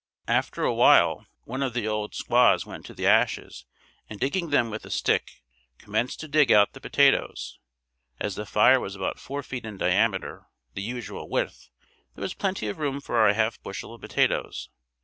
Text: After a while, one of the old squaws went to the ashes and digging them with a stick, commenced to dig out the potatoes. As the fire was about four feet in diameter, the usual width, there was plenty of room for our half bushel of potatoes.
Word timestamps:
After 0.27 0.63
a 0.63 0.73
while, 0.73 1.27
one 1.43 1.61
of 1.61 1.75
the 1.75 1.87
old 1.87 2.15
squaws 2.15 2.65
went 2.65 2.87
to 2.87 2.95
the 2.95 3.05
ashes 3.05 3.65
and 4.09 4.19
digging 4.19 4.49
them 4.49 4.71
with 4.71 4.83
a 4.83 4.89
stick, 4.89 5.43
commenced 5.77 6.19
to 6.21 6.27
dig 6.27 6.51
out 6.51 6.73
the 6.73 6.81
potatoes. 6.81 7.59
As 8.19 8.33
the 8.33 8.47
fire 8.47 8.79
was 8.79 8.95
about 8.95 9.19
four 9.19 9.43
feet 9.43 9.63
in 9.63 9.77
diameter, 9.77 10.47
the 10.73 10.81
usual 10.81 11.29
width, 11.29 11.69
there 12.15 12.23
was 12.23 12.33
plenty 12.33 12.67
of 12.67 12.79
room 12.79 12.99
for 12.99 13.17
our 13.19 13.31
half 13.33 13.61
bushel 13.61 13.93
of 13.93 14.01
potatoes. 14.01 14.69